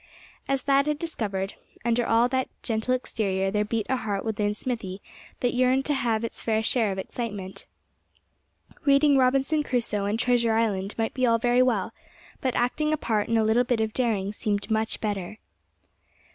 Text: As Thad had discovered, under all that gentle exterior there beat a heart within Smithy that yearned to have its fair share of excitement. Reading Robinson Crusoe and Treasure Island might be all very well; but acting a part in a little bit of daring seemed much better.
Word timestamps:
As 0.47 0.63
Thad 0.63 0.87
had 0.87 0.97
discovered, 0.97 1.53
under 1.85 2.07
all 2.07 2.27
that 2.29 2.49
gentle 2.63 2.95
exterior 2.95 3.51
there 3.51 3.63
beat 3.63 3.85
a 3.87 3.97
heart 3.97 4.25
within 4.25 4.55
Smithy 4.55 4.99
that 5.41 5.53
yearned 5.53 5.85
to 5.85 5.93
have 5.93 6.23
its 6.23 6.41
fair 6.41 6.63
share 6.63 6.91
of 6.91 6.97
excitement. 6.97 7.67
Reading 8.83 9.15
Robinson 9.15 9.61
Crusoe 9.61 10.05
and 10.05 10.17
Treasure 10.19 10.53
Island 10.53 10.95
might 10.97 11.13
be 11.13 11.27
all 11.27 11.37
very 11.37 11.61
well; 11.61 11.93
but 12.41 12.55
acting 12.55 12.91
a 12.91 12.97
part 12.97 13.29
in 13.29 13.37
a 13.37 13.43
little 13.43 13.63
bit 13.63 13.79
of 13.79 13.93
daring 13.93 14.33
seemed 14.33 14.71
much 14.71 15.01
better. 15.01 15.37